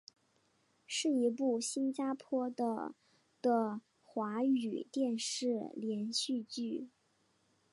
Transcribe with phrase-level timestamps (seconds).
[0.87, 2.95] 是一部新加坡的
[3.39, 6.89] 的华语电视连续剧。